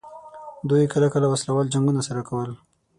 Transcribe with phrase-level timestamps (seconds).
[0.69, 2.49] دوی کله کله وسله وال جنګونه سره کول.